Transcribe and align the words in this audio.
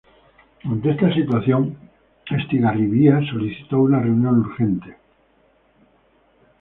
Ante 0.71 0.89
esta 0.89 1.13
situación 1.13 1.77
Estigarribia 2.25 3.19
solicitó 3.29 3.81
una 3.81 3.99
reunión 3.99 4.39
urgente. 4.39 4.97